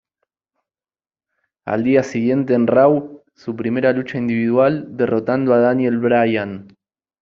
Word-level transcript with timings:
Al 1.63 1.83
día 1.83 2.01
siguiente 2.01 2.55
en 2.55 2.65
Raw 2.65 3.21
su 3.35 3.55
primera 3.55 3.93
lucha 3.93 4.17
individual, 4.17 4.97
derrotando 4.97 5.53
a 5.53 5.59
Daniel 5.59 5.99
Bryan. 5.99 6.75